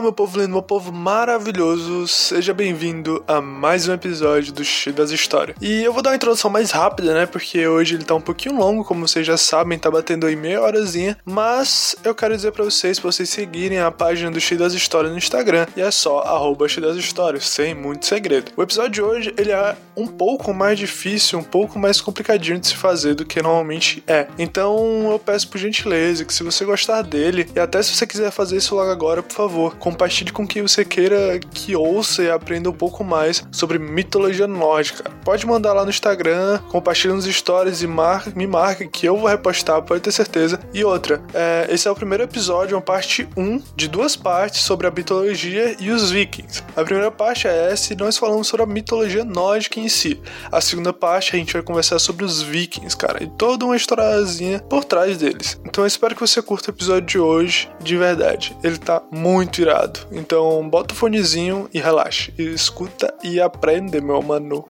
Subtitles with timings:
[0.00, 4.94] Olá, meu povo lindo, meu povo maravilhoso, seja bem-vindo a mais um episódio do X
[4.94, 5.58] das Histórias.
[5.60, 7.26] E eu vou dar uma introdução mais rápida, né?
[7.26, 10.62] Porque hoje ele tá um pouquinho longo, como vocês já sabem, tá batendo aí meia
[10.62, 11.18] horazinha.
[11.22, 15.12] Mas eu quero dizer para vocês, pra vocês seguirem a página do X das Histórias
[15.12, 15.66] no Instagram.
[15.76, 18.52] E é só arroba X das Histórias, sem muito segredo.
[18.56, 22.68] O episódio de hoje, ele é um pouco mais difícil, um pouco mais complicadinho de
[22.68, 24.28] se fazer do que normalmente é.
[24.38, 28.30] Então eu peço por gentileza que se você gostar dele, e até se você quiser
[28.30, 32.70] fazer isso logo agora, por favor, compartilhe com quem você queira que ouça e aprenda
[32.70, 35.10] um pouco mais sobre mitologia nórdica.
[35.24, 39.28] Pode mandar lá no Instagram, compartilhe nos stories e mar me marque que eu vou
[39.28, 40.60] repostar, pode ter certeza.
[40.72, 44.86] E outra, é, esse é o primeiro episódio, uma parte 1 de duas partes sobre
[44.86, 46.62] a mitologia e os vikings.
[46.76, 50.20] A primeira parte é essa e nós falamos sobre a mitologia nórdica em si.
[50.52, 54.60] A segunda parte a gente vai conversar sobre os vikings, cara, e toda uma historiazinha
[54.60, 55.60] por trás deles.
[55.64, 58.56] Então eu espero que você curta o episódio de hoje, de verdade.
[58.62, 59.79] Ele tá muito irado.
[60.10, 62.32] Então bota o fonezinho e relaxe.
[62.38, 64.66] E escuta e aprende, meu mano.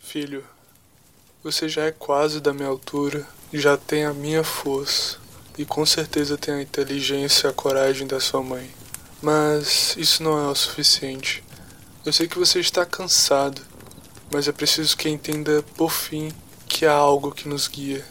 [0.00, 0.44] Filho,
[1.42, 5.18] você já é quase da minha altura, já tem a minha força
[5.58, 8.70] e com certeza tem a inteligência e a coragem da sua mãe.
[9.20, 11.44] Mas isso não é o suficiente.
[12.06, 13.60] Eu sei que você está cansado,
[14.32, 16.30] mas é preciso que entenda por fim
[16.68, 18.06] que há algo que nos guia.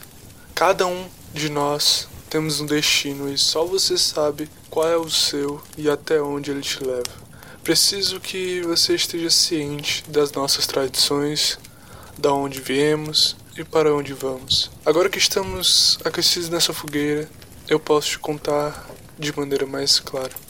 [0.54, 5.64] Cada um de nós temos um destino e só você sabe qual é o seu
[5.78, 7.10] e até onde ele te leva.
[7.64, 11.58] Preciso que você esteja ciente das nossas tradições,
[12.18, 14.70] da onde viemos e para onde vamos.
[14.86, 17.30] Agora que estamos aquecidos nessa fogueira,
[17.66, 20.45] eu posso te contar de maneira mais clara.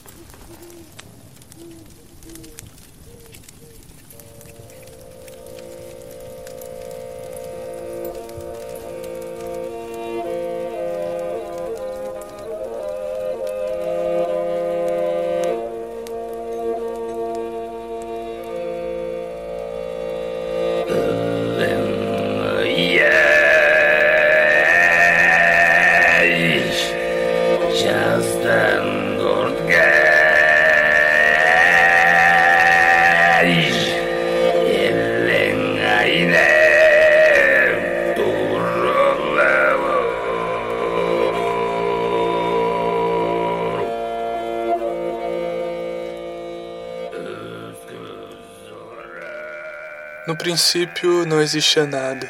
[50.28, 52.28] No princípio não existia nada.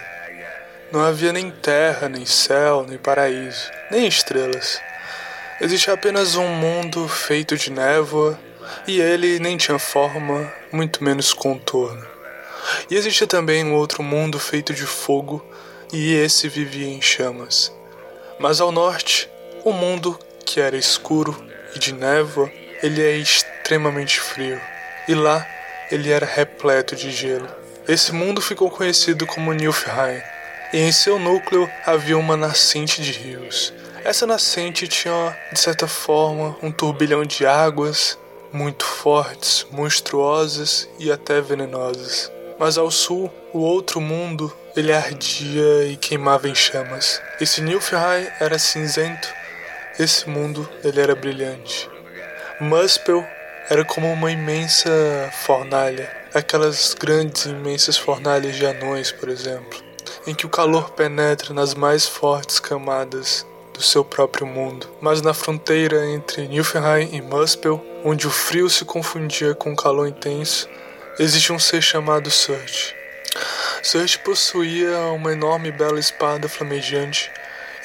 [0.91, 4.81] Não havia nem terra, nem céu, nem paraíso, nem estrelas.
[5.61, 8.37] Existia apenas um mundo feito de névoa
[8.85, 12.05] e ele nem tinha forma, muito menos contorno.
[12.89, 15.41] E existia também um outro mundo feito de fogo
[15.93, 17.71] e esse vivia em chamas.
[18.37, 19.29] Mas ao norte,
[19.63, 21.33] o mundo que era escuro
[21.73, 22.51] e de névoa,
[22.83, 24.59] ele é extremamente frio.
[25.07, 25.47] E lá
[25.89, 27.63] ele era repleto de gelo.
[27.87, 30.19] Esse mundo ficou conhecido como Nilfheim,
[30.73, 33.71] e em seu núcleo havia uma nascente de rios.
[34.03, 38.17] Essa nascente tinha, de certa forma, um turbilhão de águas
[38.51, 42.31] muito fortes, monstruosas e até venenosas.
[42.57, 47.21] Mas ao sul, o outro mundo, ele ardia e queimava em chamas.
[47.39, 49.27] Esse Nilfheim era cinzento,
[49.99, 51.87] esse mundo ele era brilhante.
[52.59, 53.23] Muspel
[53.69, 54.89] era como uma imensa
[55.31, 59.81] fornalha aquelas grandes imensas fornalhas de anões, por exemplo,
[60.27, 64.85] em que o calor penetra nas mais fortes camadas do seu próprio mundo.
[64.99, 70.09] Mas na fronteira entre Niflheim e Muspel, onde o frio se confundia com o calor
[70.09, 70.67] intenso,
[71.17, 72.93] existe um ser chamado Surge.
[73.81, 77.31] Surge possuía uma enorme e bela espada flamejante,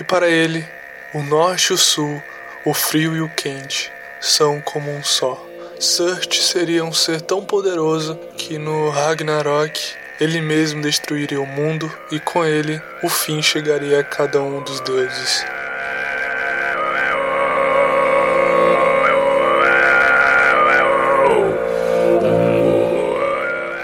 [0.01, 0.67] e para ele,
[1.15, 2.21] o norte e o sul,
[2.65, 5.50] o frio e o quente, são como um só.
[5.81, 9.81] Surt seria um ser tão poderoso que no Ragnarok
[10.21, 14.79] ele mesmo destruiria o mundo e com ele o fim chegaria a cada um dos
[14.81, 15.43] deuses.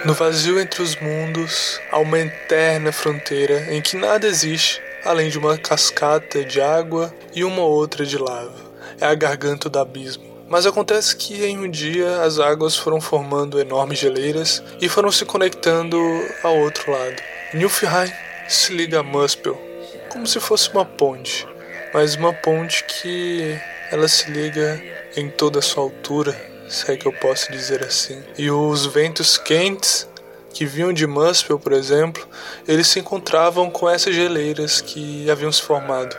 [0.05, 5.39] No vazio entre os mundos há uma eterna fronteira em que nada existe além de
[5.39, 8.67] uma cascata de água e uma outra de lava.
[9.01, 10.36] É a garganta do abismo.
[10.49, 15.25] Mas acontece que em um dia as águas foram formando enormes geleiras e foram se
[15.25, 15.99] conectando
[16.43, 17.17] ao outro lado.
[17.53, 18.13] Nilfheim
[18.49, 19.61] se liga a Muspel,
[20.09, 21.47] como se fosse uma ponte,
[21.93, 23.59] mas uma ponte que
[23.91, 24.81] ela se liga
[25.17, 26.33] em toda a sua altura,
[26.69, 28.23] se é que eu posso dizer assim.
[28.39, 30.09] E os ventos quentes
[30.53, 32.27] que vinham de Muspel, por exemplo,
[32.69, 36.17] eles se encontravam com essas geleiras que haviam se formado.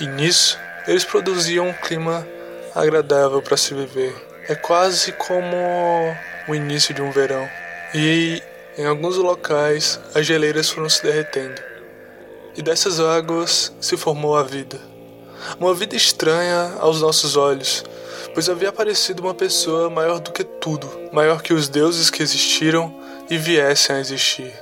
[0.00, 0.56] E nisso,
[0.86, 2.26] eles produziam um clima
[2.74, 4.14] agradável para se viver.
[4.48, 5.56] É quase como
[6.48, 7.48] o início de um verão.
[7.94, 8.42] E
[8.78, 11.60] em alguns locais as geleiras foram se derretendo.
[12.56, 14.80] E dessas águas se formou a vida.
[15.58, 17.84] Uma vida estranha aos nossos olhos,
[18.34, 22.94] pois havia aparecido uma pessoa maior do que tudo, maior que os deuses que existiram
[23.30, 24.52] e viessem a existir.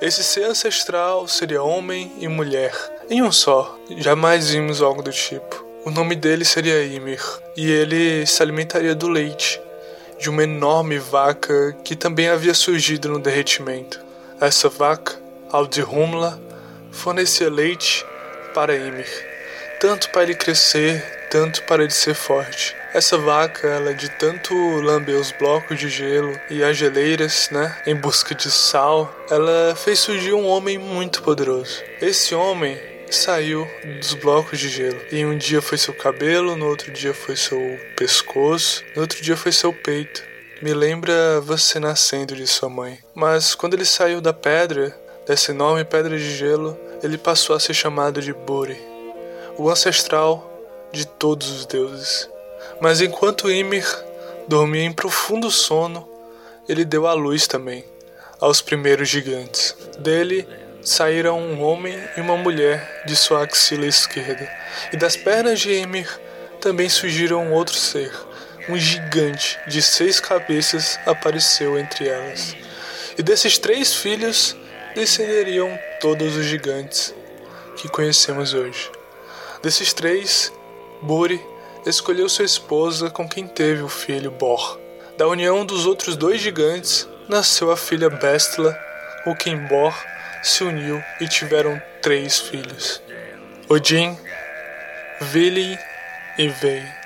[0.00, 2.72] Esse ser ancestral seria homem e mulher,
[3.10, 3.76] em um só.
[3.96, 5.67] Jamais vimos algo do tipo.
[5.88, 7.22] O nome dele seria Ymir,
[7.56, 9.58] e ele se alimentaria do leite
[10.20, 13.98] de uma enorme vaca que também havia surgido no derretimento.
[14.38, 15.18] Essa vaca,
[15.50, 16.38] Aldihumla,
[16.92, 18.04] fornecia leite
[18.52, 19.08] para Ymir,
[19.80, 22.76] tanto para ele crescer, tanto para ele ser forte.
[22.92, 27.94] Essa vaca, ela de tanto lamber os blocos de gelo e as geleiras, né, em
[27.94, 31.82] busca de sal, ela fez surgir um homem muito poderoso.
[31.98, 32.78] Esse homem
[33.14, 33.68] saiu
[33.98, 35.00] dos blocos de gelo.
[35.10, 39.36] E um dia foi seu cabelo, no outro dia foi seu pescoço, no outro dia
[39.36, 40.22] foi seu peito.
[40.60, 42.98] Me lembra você nascendo de sua mãe.
[43.14, 44.96] Mas quando ele saiu da pedra,
[45.26, 48.78] dessa enorme pedra de gelo, ele passou a ser chamado de Buri,
[49.56, 50.44] o ancestral
[50.92, 52.28] de todos os deuses.
[52.80, 53.86] Mas enquanto Ymir
[54.48, 56.08] dormia em profundo sono,
[56.68, 57.84] ele deu à luz também
[58.40, 59.76] aos primeiros gigantes.
[59.98, 60.46] Dele
[60.82, 64.48] saíram um homem e uma mulher de sua axila esquerda,
[64.92, 66.08] e das pernas de Ymir
[66.60, 68.12] também surgiram outro ser.
[68.68, 72.54] Um gigante de seis cabeças apareceu entre elas.
[73.16, 74.54] E desses três filhos
[74.94, 77.14] descenderiam todos os gigantes
[77.76, 78.90] que conhecemos hoje.
[79.62, 80.52] Desses três,
[81.00, 81.40] Buri
[81.86, 84.78] escolheu sua esposa com quem teve o filho Bor.
[85.16, 88.78] Da união dos outros dois gigantes nasceu a filha Bestla,
[89.26, 89.94] o quem Bor
[90.42, 93.02] se uniu e tiveram três filhos:
[93.68, 94.18] Odin,
[95.20, 95.78] Vili
[96.38, 96.97] e Vei.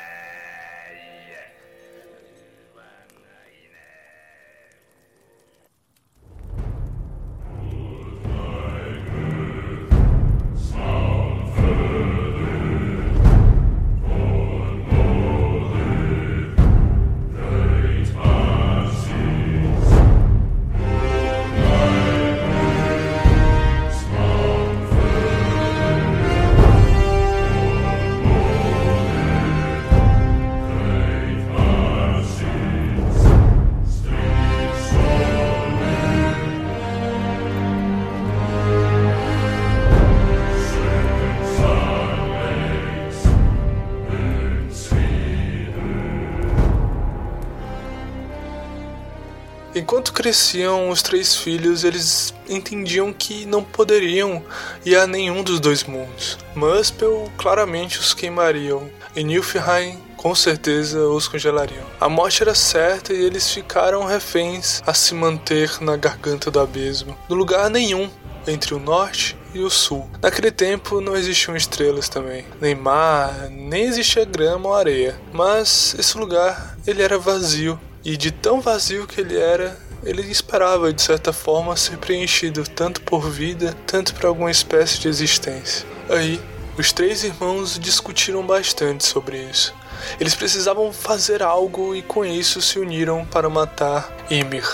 [50.03, 54.43] Enquanto cresciam os três filhos, eles entendiam que não poderiam
[54.85, 56.37] ir a nenhum dos dois mundos.
[56.57, 61.85] Muspel claramente os queimariam, e Nilfheim com certeza os congelariam.
[62.01, 67.17] A morte era certa e eles ficaram reféns a se manter na garganta do abismo,
[67.29, 68.11] no lugar nenhum
[68.45, 70.11] entre o norte e o sul.
[70.21, 76.19] Naquele tempo não existiam estrelas também, nem mar, nem existia grama ou areia, mas esse
[76.19, 81.33] lugar ele era vazio e de tão vazio que ele era, ele esperava de certa
[81.33, 85.87] forma ser preenchido tanto por vida, tanto por alguma espécie de existência.
[86.09, 86.41] Aí,
[86.77, 89.75] os três irmãos discutiram bastante sobre isso.
[90.19, 94.67] Eles precisavam fazer algo e com isso se uniram para matar Ymir.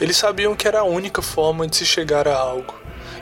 [0.00, 2.74] Eles sabiam que era a única forma de se chegar a algo.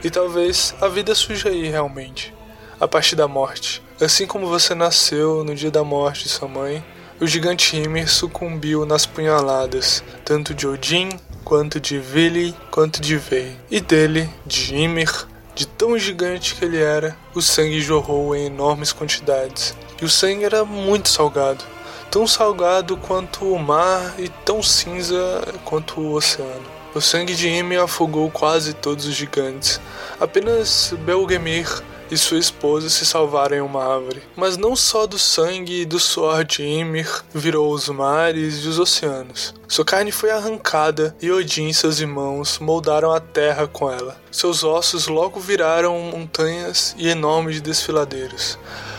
[0.02, 2.34] E talvez a vida surja aí realmente,
[2.78, 3.82] a partir da morte.
[4.00, 6.84] Assim como você nasceu no dia da morte de sua mãe,
[7.20, 11.10] o gigante Ymir sucumbiu nas punhaladas, tanto de Odin,
[11.44, 13.56] quanto de Vili, quanto de Vei.
[13.70, 18.92] E dele, de Ymir, de tão gigante que ele era, o sangue jorrou em enormes
[18.92, 19.74] quantidades.
[20.00, 21.64] E o sangue era muito salgado,
[22.10, 26.80] tão salgado quanto o mar e tão cinza quanto o oceano.
[26.94, 29.80] O sangue de Ymir afogou quase todos os gigantes.
[30.18, 34.22] Apenas Belgemir e sua esposa se salvaram em uma árvore.
[34.36, 38.78] Mas não só do sangue e do suor de Ymir virou os mares e os
[38.78, 39.54] oceanos.
[39.68, 44.16] Sua carne foi arrancada e Odin e seus irmãos moldaram a terra com ela.
[44.30, 48.58] Seus ossos logo viraram montanhas e enormes desfiladeiros.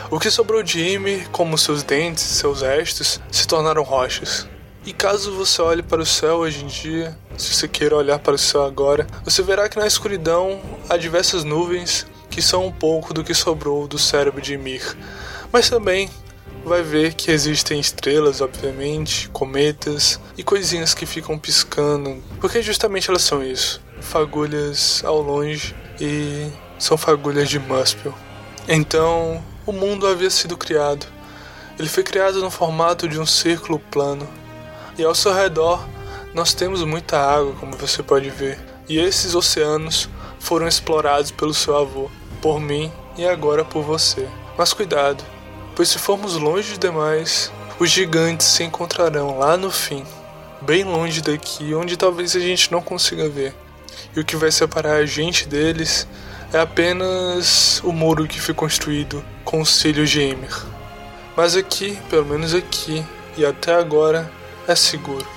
[0.10, 4.48] O que sobrou de Ymir, como seus dentes e seus restos, se tornaram rochas.
[4.86, 8.34] E caso você olhe para o céu hoje em dia, se você queira olhar para
[8.34, 13.13] o céu agora, você verá que na escuridão há diversas nuvens que são um pouco
[13.13, 14.97] do que sobrou do cérebro de Ymir,
[15.51, 16.09] mas também
[16.65, 23.21] vai ver que existem estrelas, obviamente, cometas e coisinhas que ficam piscando, porque justamente elas
[23.21, 28.13] são isso, fagulhas ao longe e são fagulhas de Muspel.
[28.67, 31.05] Então, o mundo havia sido criado.
[31.77, 34.27] Ele foi criado no formato de um círculo plano.
[34.97, 35.83] E ao seu redor,
[36.33, 38.59] nós temos muita água, como você pode ver.
[38.88, 40.09] E esses oceanos
[40.41, 42.10] foram explorados pelo seu avô,
[42.41, 44.27] por mim e agora por você.
[44.57, 45.24] Mas cuidado,
[45.75, 50.03] pois se formos longe demais, os gigantes se encontrarão lá no fim,
[50.60, 53.55] bem longe daqui, onde talvez a gente não consiga ver.
[54.15, 56.07] E o que vai separar a gente deles
[56.51, 60.65] é apenas o muro que foi construído com os cílios de Ymir.
[61.38, 63.05] Mas aqui, pelo menos aqui
[63.38, 64.29] e até agora,
[64.67, 65.27] é seguro,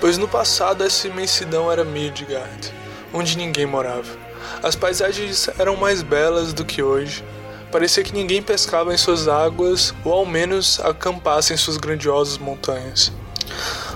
[0.00, 2.72] pois no passado essa imensidão era Midgard,
[3.12, 4.29] onde ninguém morava.
[4.62, 7.24] As paisagens eram mais belas do que hoje.
[7.70, 13.12] Parecia que ninguém pescava em suas águas ou ao menos acampasse em suas grandiosas montanhas.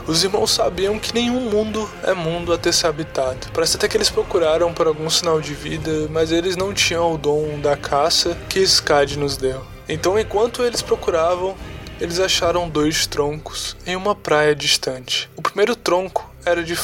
[0.06, 3.46] Os irmãos sabiam que nenhum mundo é mundo a ter se habitado.
[3.54, 7.18] Parece até que eles procuraram por algum sinal de vida, mas eles não tinham o
[7.18, 9.64] dom da caça que Skad nos deu.
[9.88, 11.54] Então, enquanto eles procuravam,
[12.00, 15.30] eles acharam dois troncos em uma praia distante.
[15.36, 16.76] O primeiro tronco era de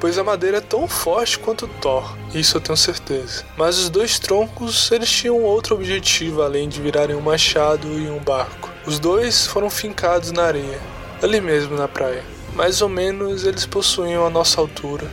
[0.00, 3.44] pois a madeira é tão forte quanto Thor, isso eu tenho certeza.
[3.56, 8.18] Mas os dois troncos eles tinham outro objetivo além de virarem um machado e um
[8.18, 8.70] barco.
[8.86, 10.80] Os dois foram fincados na areia,
[11.22, 12.22] ali mesmo na praia.
[12.54, 15.10] Mais ou menos eles possuíam a nossa altura.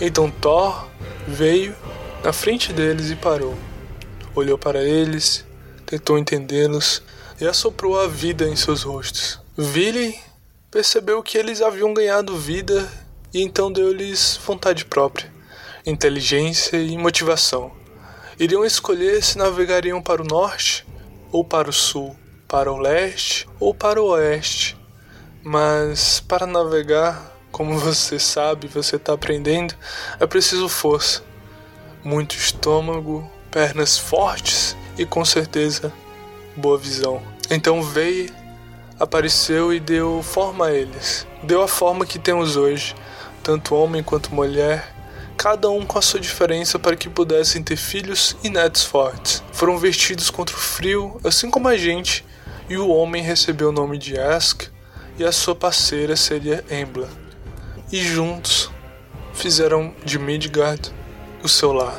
[0.00, 0.88] Então Thor
[1.28, 1.74] veio
[2.24, 3.56] na frente deles e parou.
[4.34, 5.44] Olhou para eles,
[5.84, 7.02] tentou entendê-los
[7.40, 9.38] e assoprou a vida em seus rostos.
[9.56, 10.18] Vili
[10.70, 12.90] percebeu que eles haviam ganhado vida
[13.32, 15.32] e então deu-lhes vontade própria,
[15.86, 17.72] inteligência e motivação.
[18.38, 20.86] Iriam escolher se navegariam para o norte
[21.30, 22.16] ou para o sul,
[22.48, 24.76] para o leste ou para o oeste.
[25.42, 29.74] Mas para navegar, como você sabe, você está aprendendo,
[30.18, 31.22] é preciso força,
[32.02, 35.92] muito estômago, pernas fortes e com certeza
[36.56, 37.22] boa visão.
[37.50, 38.30] Então veio,
[38.98, 41.26] apareceu e deu forma a eles.
[41.42, 42.94] Deu a forma que temos hoje,
[43.42, 44.94] tanto homem quanto mulher,
[45.36, 49.42] cada um com a sua diferença para que pudessem ter filhos e netos fortes.
[49.52, 52.24] Foram vestidos contra o frio, assim como a gente,
[52.68, 54.64] e o homem recebeu o nome de Ask
[55.18, 57.08] e a sua parceira seria Embla.
[57.90, 58.70] E juntos
[59.32, 60.92] fizeram de Midgard
[61.42, 61.98] o seu lar.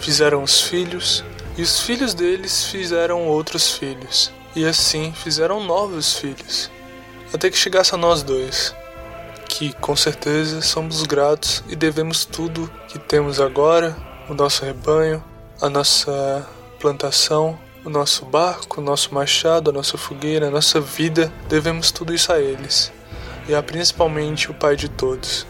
[0.00, 1.24] Fizeram os filhos,
[1.56, 6.70] e os filhos deles fizeram outros filhos, e assim fizeram novos filhos,
[7.32, 8.74] até que chegasse a nós dois,
[9.52, 13.94] que com certeza somos gratos e devemos tudo que temos agora,
[14.26, 15.22] o nosso rebanho,
[15.60, 16.48] a nossa
[16.80, 22.14] plantação, o nosso barco, o nosso machado, a nossa fogueira, a nossa vida, devemos tudo
[22.14, 22.90] isso a eles,
[23.46, 25.46] e a principalmente o Pai de todos,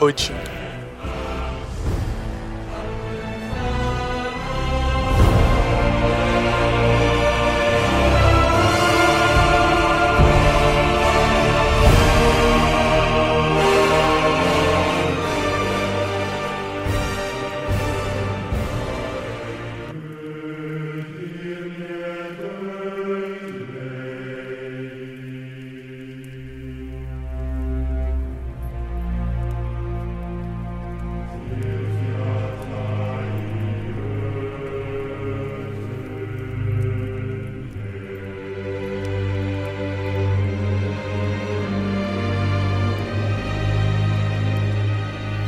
[0.00, 0.65] Odin.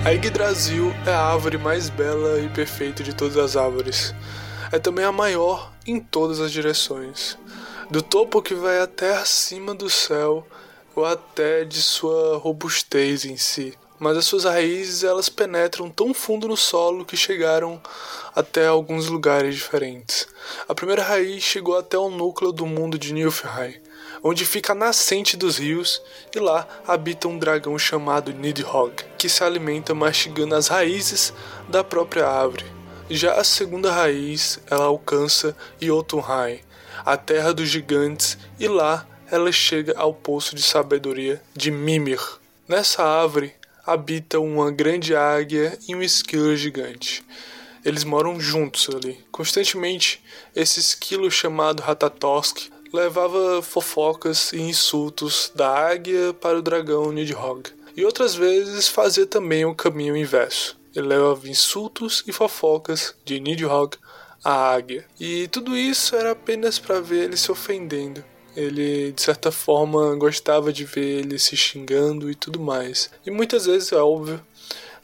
[0.09, 4.15] A Yggdrasil é a árvore mais bela e perfeita de todas as árvores.
[4.73, 7.37] É também a maior em todas as direções.
[7.91, 10.47] Do topo que vai até acima do céu,
[10.97, 13.77] ou até de sua robustez em si.
[13.99, 17.79] Mas as suas raízes elas penetram tão fundo no solo que chegaram
[18.35, 20.27] até alguns lugares diferentes.
[20.67, 23.75] A primeira raiz chegou até o núcleo do mundo de Nilfheim,
[24.23, 26.03] onde fica a nascente dos rios,
[26.35, 31.33] e lá habita um dragão chamado Nidhogg, que se alimenta mastigando as raízes
[31.69, 32.65] da própria árvore.
[33.11, 36.61] Já a segunda raiz, ela alcança Jotunheim,
[37.05, 42.21] a terra dos gigantes, e lá ela chega ao poço de sabedoria de Mimir.
[42.67, 43.55] Nessa árvore
[43.87, 47.25] habita uma grande águia e um esquilo gigante.
[47.85, 49.19] Eles moram juntos ali.
[49.33, 50.23] Constantemente,
[50.55, 57.71] esse esquilo chamado Ratatosk levava fofocas e insultos da águia para o dragão Nidhogg.
[57.97, 60.79] E outras vezes fazia também o caminho inverso.
[60.95, 63.97] Ele levava insultos e fofocas de Nidhogg
[64.45, 65.05] à águia.
[65.19, 68.25] E tudo isso era apenas para ver ele se ofendendo
[68.57, 73.11] Ele, de certa forma, gostava de ver ele se xingando e tudo mais.
[73.25, 74.41] E muitas vezes, é óbvio,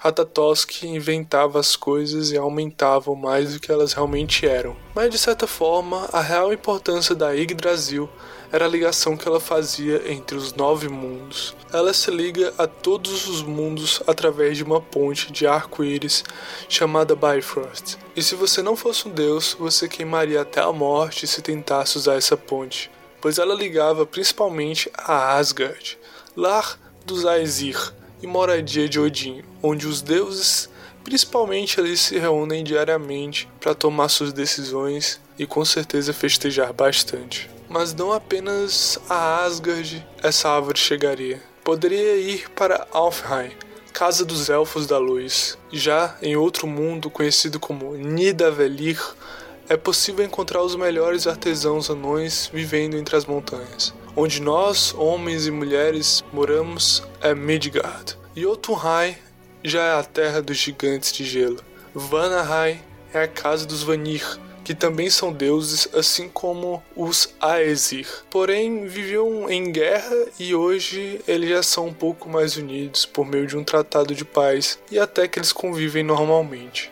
[0.04, 4.76] Ratatoski inventava as coisas e aumentavam mais do que elas realmente eram.
[4.94, 8.06] Mas de certa forma, a real importância da Yggdrasil
[8.52, 11.56] era a ligação que ela fazia entre os nove mundos.
[11.72, 16.22] Ela se liga a todos os mundos através de uma ponte de arco-íris
[16.68, 17.96] chamada Bifrost.
[18.14, 22.16] E se você não fosse um deus, você queimaria até a morte se tentasse usar
[22.16, 22.90] essa ponte,
[23.22, 25.98] pois ela ligava principalmente a Asgard,
[26.36, 30.70] lar dos Aesir, e moradia de Odin, onde os deuses,
[31.04, 37.50] principalmente ali, se reúnem diariamente para tomar suas decisões e com certeza festejar bastante.
[37.68, 41.42] Mas não apenas a Asgard essa árvore chegaria.
[41.62, 43.52] Poderia ir para Alfheim,
[43.92, 45.58] Casa dos Elfos da Luz.
[45.70, 48.98] Já em outro mundo conhecido como Nidavellir,
[49.68, 53.92] é possível encontrar os melhores artesãos anões vivendo entre as montanhas.
[54.16, 58.16] Onde nós, homens e mulheres, moramos é Midgard.
[58.36, 59.16] Jotunheim
[59.64, 61.60] já é a terra dos gigantes de gelo.
[61.92, 62.78] Vanaheim
[63.12, 64.24] é a casa dos Vanir,
[64.62, 68.06] que também são deuses, assim como os Aesir.
[68.30, 73.48] Porém, viviam em guerra e hoje eles já são um pouco mais unidos por meio
[73.48, 76.88] de um tratado de paz e até que eles convivem normalmente.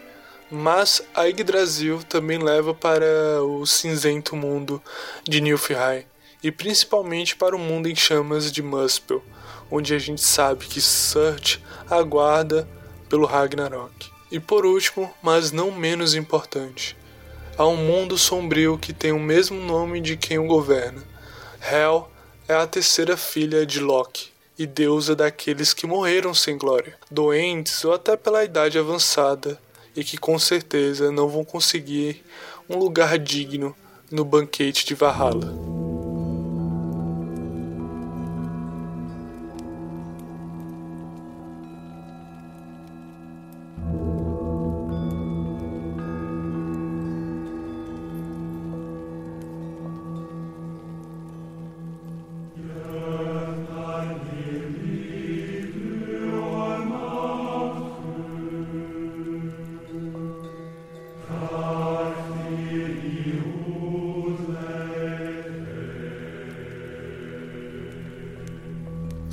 [0.50, 4.82] Mas a Yggdrasil também leva para o cinzento mundo
[5.22, 6.04] de Nilfheim,
[6.42, 9.22] e principalmente para o mundo em chamas de Muspel,
[9.70, 12.68] onde a gente sabe que Surge aguarda
[13.08, 14.10] pelo Ragnarok.
[14.30, 16.96] E por último, mas não menos importante,
[17.56, 21.02] há um mundo sombrio que tem o mesmo nome de quem o governa.
[21.60, 22.10] Hel
[22.48, 27.92] é a terceira filha de Loki e deusa daqueles que morreram sem glória, doentes ou
[27.92, 29.58] até pela idade avançada
[29.94, 32.24] e que com certeza não vão conseguir
[32.68, 33.76] um lugar digno
[34.10, 35.71] no banquete de Valhalla.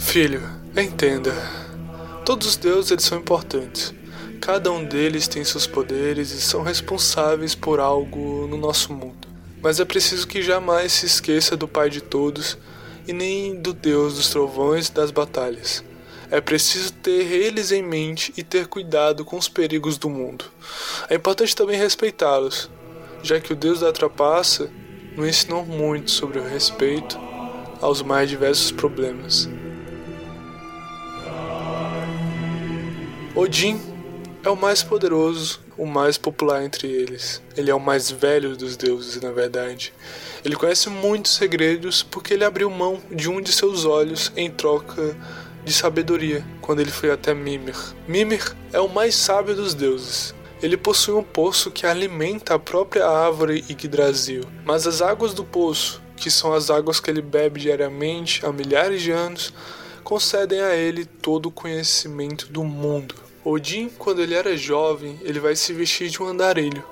[0.09, 0.41] Filho,
[0.75, 1.31] entenda.
[2.25, 3.93] Todos os deuses eles são importantes.
[4.41, 9.27] Cada um deles tem seus poderes e são responsáveis por algo no nosso mundo.
[9.61, 12.57] Mas é preciso que jamais se esqueça do Pai de todos
[13.07, 15.83] e nem do Deus dos trovões e das batalhas.
[16.31, 20.43] É preciso ter eles em mente e ter cuidado com os perigos do mundo.
[21.07, 22.67] É importante também respeitá-los,
[23.21, 24.71] já que o Deus da trapaça
[25.15, 27.15] nos ensinou muito sobre o respeito
[27.79, 29.47] aos mais diversos problemas.
[33.39, 33.79] Odin
[34.43, 37.41] é o mais poderoso, o mais popular entre eles.
[37.55, 39.93] Ele é o mais velho dos deuses, na verdade.
[40.43, 45.15] Ele conhece muitos segredos porque ele abriu mão de um de seus olhos em troca
[45.63, 47.77] de sabedoria quando ele foi até Mimir.
[48.05, 50.35] Mimir é o mais sábio dos deuses.
[50.61, 56.01] Ele possui um poço que alimenta a própria árvore Yggdrasil, mas as águas do poço,
[56.17, 59.53] que são as águas que ele bebe diariamente há milhares de anos,
[60.03, 63.28] concedem a ele todo o conhecimento do mundo.
[63.43, 66.83] Odin, quando ele era jovem, ele vai se vestir de um andarilho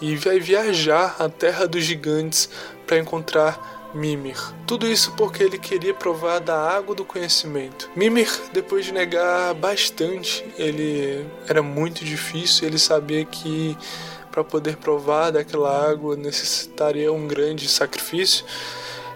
[0.00, 2.48] e vai viajar à terra dos gigantes
[2.86, 4.36] para encontrar Mimir.
[4.66, 7.88] Tudo isso porque ele queria provar da água do conhecimento.
[7.94, 13.76] Mimir, depois de negar bastante, ele era muito difícil, ele sabia que
[14.32, 18.44] para poder provar daquela água necessitaria um grande sacrifício.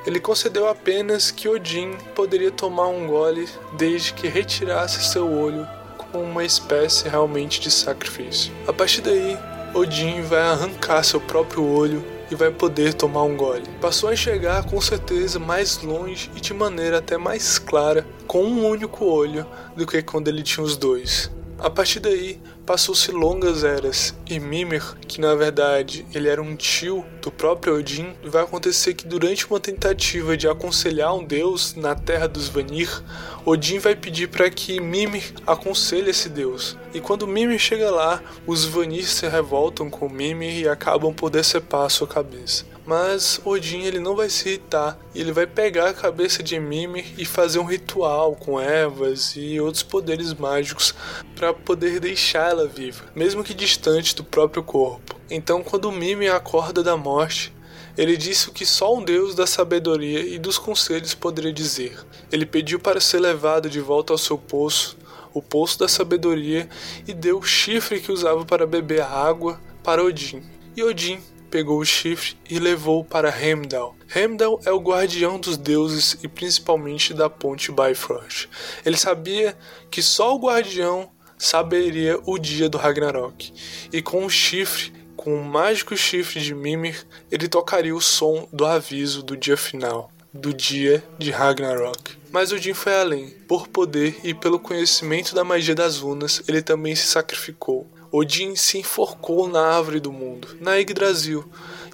[0.07, 5.67] Ele concedeu apenas que Odin poderia tomar um gole desde que retirasse seu olho
[6.13, 8.53] uma espécie realmente de sacrifício.
[8.67, 9.39] A partir daí,
[9.75, 13.69] Odin vai arrancar seu próprio olho e vai poder tomar um gole.
[13.81, 18.67] Passou a enxergar com certeza mais longe e de maneira até mais clara com um
[18.67, 21.31] único olho do que quando ele tinha os dois.
[21.61, 27.05] A partir daí, passou-se longas eras, e Mimir, que na verdade ele era um tio
[27.21, 32.29] do próprio Odin, vai acontecer que durante uma tentativa de aconselhar um deus na terra
[32.29, 33.03] dos Vanir,
[33.45, 36.77] Odin vai pedir para que Mimir aconselhe esse deus.
[36.95, 41.91] E quando Mimir chega lá, os Vanir se revoltam com Mimir e acabam por decepar
[41.91, 42.65] sua cabeça.
[42.89, 47.27] Mas Odin ele não vai se irritar, ele vai pegar a cabeça de Mimir e
[47.27, 50.95] fazer um ritual com ervas e outros poderes mágicos
[51.37, 55.17] para poder deixar ela viva, mesmo que distante do próprio corpo.
[55.29, 57.53] Então, quando Mimir acorda da morte,
[57.95, 61.99] Ele disse o que só um Deus da sabedoria e dos conselhos poderia dizer.
[62.33, 64.97] Ele pediu para ser levado de volta ao seu poço,
[65.35, 66.67] o poço da sabedoria,
[67.07, 70.43] e deu o chifre que usava para beber a água para Odin.
[70.75, 73.97] E Odin pegou o chifre e levou para Heimdall.
[74.15, 78.49] Heimdall é o guardião dos deuses e principalmente da ponte Bifrost.
[78.85, 79.57] Ele sabia
[79.91, 83.53] que só o guardião saberia o dia do Ragnarok,
[83.93, 88.67] e com o chifre, com o mágico chifre de Mimir, ele tocaria o som do
[88.67, 92.19] aviso do dia final, do dia de Ragnarok.
[92.31, 93.31] Mas Odin foi além.
[93.47, 97.87] Por poder e pelo conhecimento da magia das runas, ele também se sacrificou.
[98.11, 101.45] Odin se enforcou na árvore do mundo, na Yggdrasil,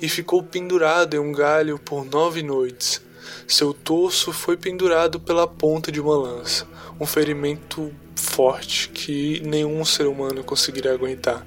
[0.01, 3.04] e ficou pendurado em um galho por nove noites.
[3.47, 6.67] Seu torso foi pendurado pela ponta de uma lança,
[7.01, 7.93] um ferimento
[8.25, 11.47] forte que nenhum ser humano conseguiria aguentar.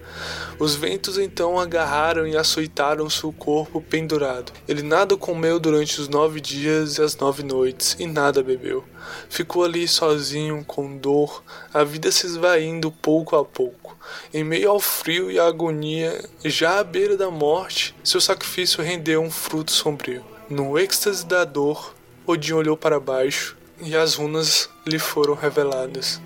[0.60, 4.52] Os ventos então agarraram e açoitaram seu corpo pendurado.
[4.68, 8.84] Ele nada comeu durante os nove dias e as nove noites e nada bebeu.
[9.30, 13.98] Ficou ali sozinho, com dor, a vida se esvaindo pouco a pouco.
[14.34, 19.22] Em meio ao frio e à agonia, já à beira da morte, seu sacrifício rendeu
[19.22, 20.37] um fruto sombrio.
[20.50, 21.94] No êxtase da dor,
[22.26, 26.22] Odin olhou para baixo e as runas lhe foram reveladas.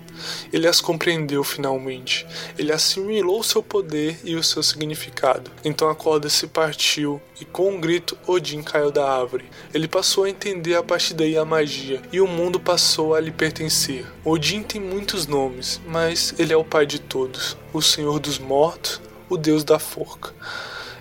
[0.52, 2.24] Ele as compreendeu finalmente.
[2.56, 5.50] Ele assimilou seu poder e o seu significado.
[5.64, 9.50] Então a corda se partiu e com um grito Odin caiu da árvore.
[9.74, 13.32] Ele passou a entender a partir daí a magia e o mundo passou a lhe
[13.32, 14.06] pertencer.
[14.24, 19.00] Odin tem muitos nomes, mas ele é o pai de todos, o senhor dos mortos,
[19.28, 20.32] o deus da forca.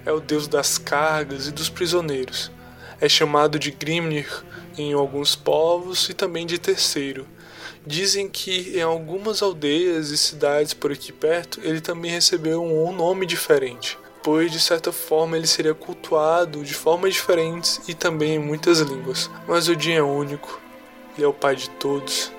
[0.08, 2.50] É o deus das cargas e dos prisioneiros.
[3.02, 4.30] É chamado de Grimnir
[4.78, 7.28] em alguns povos e também de terceiro.
[7.86, 13.26] Dizem que em algumas aldeias e cidades por aqui perto ele também recebeu um nome
[13.26, 18.82] diferente, pois de certa forma ele seria cultuado de formas diferentes e também em muitas
[18.82, 19.32] línguas.
[19.48, 20.62] Mas Odin é único,
[21.18, 22.32] ele é o pai de todos.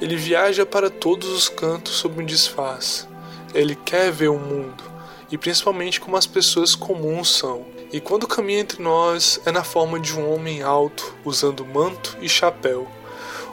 [0.00, 3.06] Ele viaja para todos os cantos sob um disfarce.
[3.52, 4.84] Ele quer ver o mundo,
[5.28, 7.73] e principalmente como as pessoas comuns são.
[7.94, 12.28] E quando caminha entre nós é na forma de um homem alto, usando manto e
[12.28, 12.88] chapéu.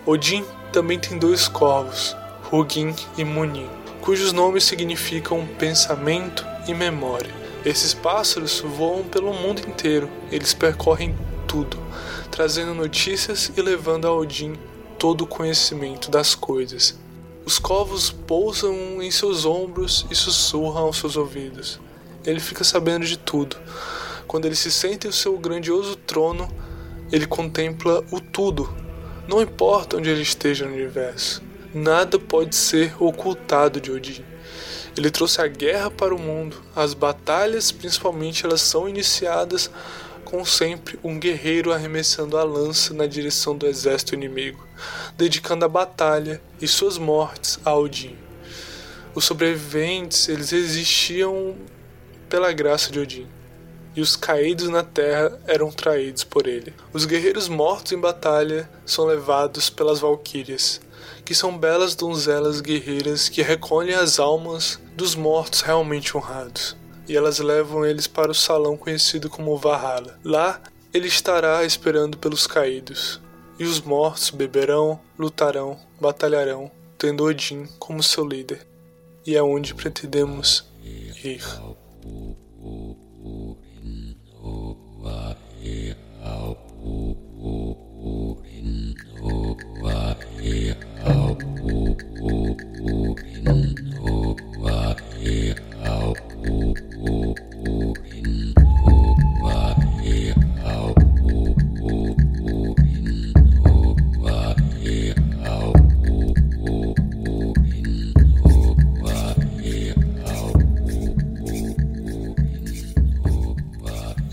[0.04, 2.17] Odin também tem dois corvos,
[2.51, 3.69] Hugin e Munin,
[4.01, 7.32] cujos nomes significam pensamento e memória.
[7.63, 11.15] Esses pássaros voam pelo mundo inteiro, eles percorrem
[11.47, 11.77] tudo,
[12.32, 14.56] trazendo notícias e levando a Odin
[14.97, 16.97] todo o conhecimento das coisas.
[17.45, 21.80] Os corvos pousam em seus ombros e sussurram aos seus ouvidos.
[22.25, 23.56] Ele fica sabendo de tudo.
[24.32, 26.48] Quando ele se senta em seu grandioso trono,
[27.12, 28.82] ele contempla o tudo
[29.28, 34.26] não importa onde ele esteja no universo, nada pode ser ocultado de Odin.
[34.98, 36.62] Ele trouxe a guerra para o mundo.
[36.76, 39.70] As batalhas, principalmente, elas são iniciadas
[40.26, 44.65] com sempre um guerreiro arremessando a lança na direção do exército inimigo,
[45.17, 48.17] dedicando a batalha e suas mortes a Odin.
[49.13, 51.56] Os sobreviventes, eles resistiam
[52.28, 53.40] pela graça de Odin
[53.95, 56.73] e os caídos na terra eram traídos por ele.
[56.93, 60.82] Os guerreiros mortos em batalha são levados pelas valquírias,
[61.25, 66.75] que são belas donzelas guerreiras que recolhem as almas dos mortos realmente honrados,
[67.08, 70.19] e elas levam eles para o salão conhecido como Valhalla.
[70.23, 70.62] Lá
[70.93, 73.21] ele estará esperando pelos caídos,
[73.58, 78.65] e os mortos beberão, lutarão, batalharão, tendo Odin como seu líder.
[79.25, 80.65] E é onde pretendemos
[81.23, 81.43] ir.
[91.04, 91.51] Oh.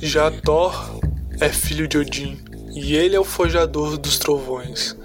[0.09, 1.03] Já Thor
[1.39, 2.39] é filho de Odin
[2.75, 4.97] e ele é o forjador dos trovões.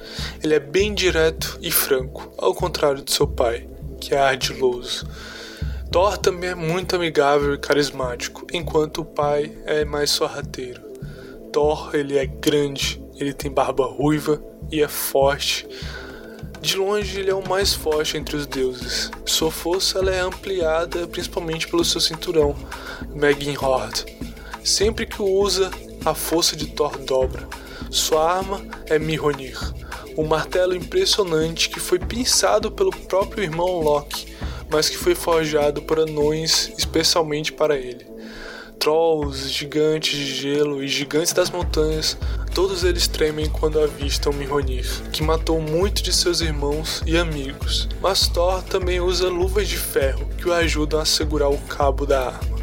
[0.41, 3.67] Ele é bem direto e franco, ao contrário de seu pai,
[3.99, 5.05] que é ardiloso.
[5.91, 10.81] Thor também é muito amigável e carismático, enquanto o pai é mais sorrateiro.
[11.51, 15.67] Thor, ele é grande, ele tem barba ruiva e é forte.
[16.61, 19.11] De longe, ele é o mais forte entre os deuses.
[19.25, 22.55] Sua força é ampliada principalmente pelo seu cinturão,
[23.13, 24.05] Meginhord,
[24.63, 25.69] Sempre que usa,
[26.05, 27.47] a força de Thor dobra.
[27.89, 29.59] Sua arma é Mihonir,
[30.17, 34.33] um martelo impressionante que foi pensado pelo próprio irmão Loki,
[34.69, 38.05] mas que foi forjado por anões especialmente para ele.
[38.79, 42.17] trolls, gigantes de gelo e gigantes das montanhas,
[42.53, 47.87] todos eles tremem quando avistam Mihonir, que matou muito de seus irmãos e amigos.
[48.01, 52.27] Mas Thor também usa luvas de ferro que o ajudam a segurar o cabo da
[52.27, 52.57] arma.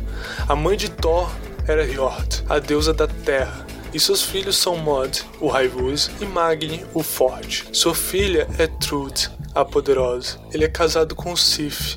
[0.47, 1.31] A mãe de Thor
[1.71, 6.85] era Hjord, a deusa da terra, e seus filhos são Mod, o raivoso, e Magni,
[6.93, 7.67] o forte.
[7.73, 10.39] Sua filha é Trud, a poderosa.
[10.53, 11.97] Ele é casado com Sif,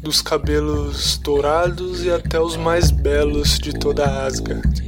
[0.00, 4.86] dos cabelos dourados e até os mais belos de toda Asgard.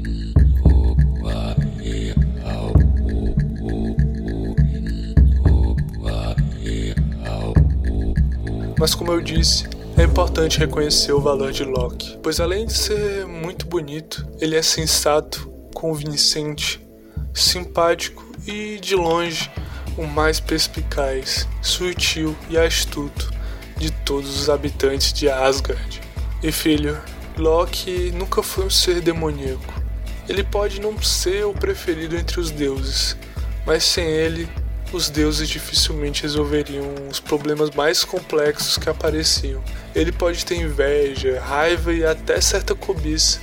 [8.79, 9.65] Mas como eu disse,
[9.99, 14.63] é importante reconhecer o valor de Loki, pois além de ser muito bonito, ele é
[14.63, 16.81] sensato, convincente,
[17.35, 19.51] simpático e, de longe,
[19.97, 23.29] o mais perspicaz, sutil e astuto
[23.77, 26.01] de todos os habitantes de Asgard.
[26.45, 26.97] E filho,
[27.37, 29.83] Loki nunca foi um ser demoníaco.
[30.29, 33.17] Ele pode não ser o preferido entre os deuses,
[33.67, 34.49] mas sem ele
[34.93, 39.63] os deuses dificilmente resolveriam os problemas mais complexos que apareciam.
[39.95, 43.41] Ele pode ter inveja, raiva e até certa cobiça,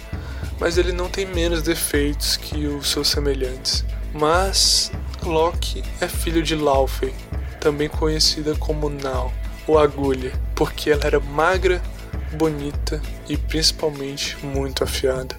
[0.59, 3.83] mas ele não tem menos defeitos que os seus semelhantes.
[4.13, 4.91] Mas
[5.23, 7.13] Loki é filho de Laufey,
[7.59, 9.33] também conhecida como Nau,
[9.67, 11.81] ou Agulha, porque ela era magra,
[12.33, 15.35] bonita e principalmente muito afiada.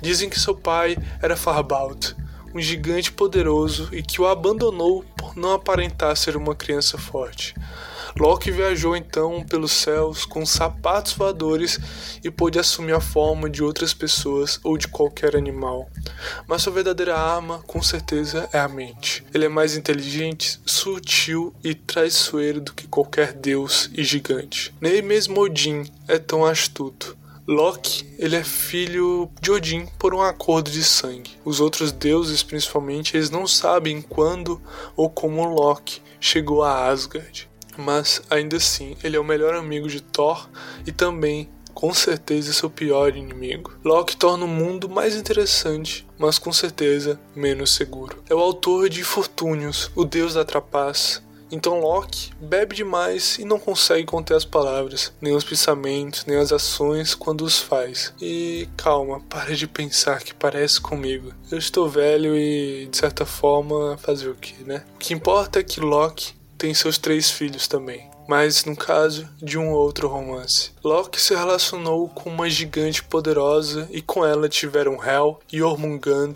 [0.00, 2.14] Dizem que seu pai era Farbalt,
[2.54, 7.54] um gigante poderoso e que o abandonou por não aparentar ser uma criança forte.
[8.16, 11.78] Loki viajou então pelos céus com sapatos voadores
[12.24, 15.88] e pôde assumir a forma de outras pessoas ou de qualquer animal.
[16.46, 19.24] Mas sua verdadeira arma, com certeza, é a mente.
[19.32, 24.74] Ele é mais inteligente, sutil e traiçoeiro do que qualquer deus e gigante.
[24.80, 27.17] Nem mesmo Odin é tão astuto.
[27.48, 31.30] Loki, ele é filho de Odin por um acordo de sangue.
[31.46, 34.60] Os outros deuses, principalmente, eles não sabem quando
[34.94, 37.48] ou como Loki chegou a Asgard.
[37.78, 40.46] Mas ainda assim, ele é o melhor amigo de Thor
[40.86, 43.72] e também com certeza seu pior inimigo.
[43.82, 48.22] Loki torna o mundo mais interessante, mas com certeza menos seguro.
[48.28, 53.58] É o autor de Infortúnios, o deus da trapaça, então Loki bebe demais e não
[53.58, 58.12] consegue conter as palavras, nem os pensamentos, nem as ações quando os faz.
[58.20, 61.32] E calma, pare de pensar que parece comigo.
[61.50, 64.84] Eu estou velho e, de certa forma, fazer o que, né?
[64.94, 68.10] O que importa é que Loki tem seus três filhos também.
[68.28, 70.72] Mas no caso de um outro romance.
[70.84, 76.34] Loki se relacionou com uma gigante poderosa e com ela tiveram Hel, Jormungand,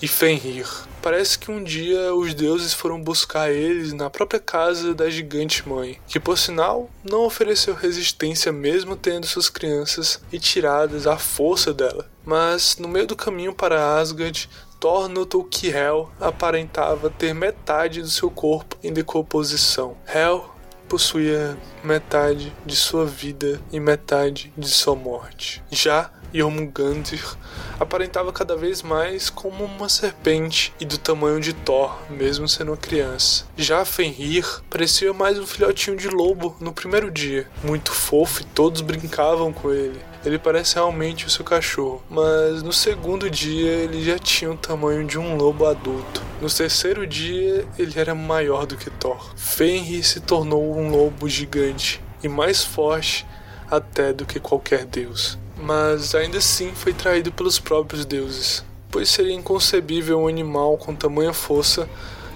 [0.00, 0.68] e Fenrir.
[1.04, 6.00] Parece que um dia os deuses foram buscar eles na própria casa da gigante mãe,
[6.08, 12.10] que por sinal não ofereceu resistência mesmo tendo suas crianças retiradas à força dela.
[12.24, 14.48] Mas no meio do caminho para Asgard,
[14.80, 19.98] Thor notou que Hel aparentava ter metade do seu corpo em decomposição.
[20.06, 20.54] Hel
[20.88, 25.62] possuía metade de sua vida e metade de sua morte.
[25.70, 27.36] Já Jormungandr
[27.78, 32.76] aparentava cada vez mais como uma serpente e do tamanho de Thor, mesmo sendo uma
[32.76, 33.46] criança.
[33.56, 38.80] Já Fenrir parecia mais um filhotinho de lobo no primeiro dia, muito fofo e todos
[38.80, 40.00] brincavam com ele.
[40.24, 45.06] Ele parece realmente o seu cachorro, mas no segundo dia ele já tinha o tamanho
[45.06, 46.22] de um lobo adulto.
[46.40, 49.32] No terceiro dia ele era maior do que Thor.
[49.36, 53.24] Fenrir se tornou um lobo gigante e mais forte
[53.70, 59.34] até do que qualquer deus mas ainda assim foi traído pelos próprios deuses, pois seria
[59.34, 61.88] inconcebível um animal com tamanha força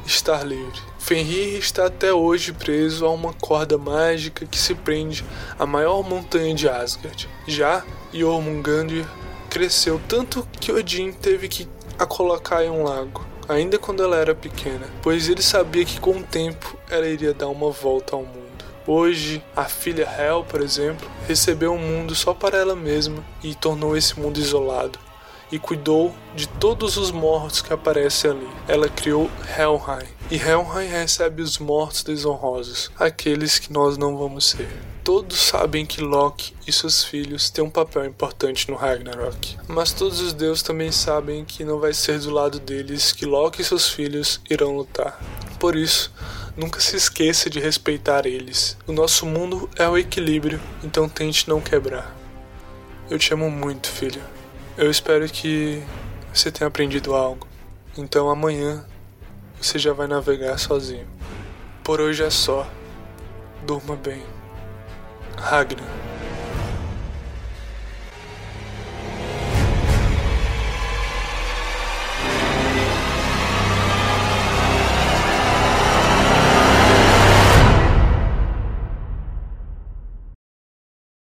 [0.06, 0.80] estar livre.
[0.98, 5.24] Fenrir está até hoje preso a uma corda mágica que se prende
[5.58, 7.28] à maior montanha de Asgard.
[7.46, 9.06] Já Jormungandr
[9.48, 14.34] cresceu tanto que Odin teve que a colocar em um lago, ainda quando ela era
[14.34, 18.37] pequena, pois ele sabia que com o tempo ela iria dar uma volta ao mundo.
[18.90, 23.94] Hoje, a filha Hel, por exemplo, recebeu um mundo só para ela mesma e tornou
[23.94, 24.98] esse mundo isolado.
[25.52, 28.48] E cuidou de todos os mortos que aparecem ali.
[28.66, 30.08] Ela criou Helheim.
[30.30, 34.70] E Helheim recebe os mortos desonrosos, aqueles que nós não vamos ser.
[35.08, 40.20] Todos sabem que Loki e seus filhos têm um papel importante no Ragnarok, mas todos
[40.20, 43.88] os deuses também sabem que não vai ser do lado deles que Loki e seus
[43.88, 45.18] filhos irão lutar.
[45.58, 46.12] Por isso,
[46.54, 48.76] Nunca se esqueça de respeitar eles.
[48.86, 52.14] O nosso mundo é o equilíbrio, então tente não quebrar.
[53.08, 54.20] Eu te amo muito, filho.
[54.76, 55.82] Eu espero que
[56.34, 57.48] você tenha aprendido algo.
[57.96, 58.84] Então amanhã
[59.58, 61.08] você já vai navegar sozinho.
[61.82, 62.70] Por hoje é só.
[63.64, 64.37] Durma bem.
[65.42, 65.82] هاجني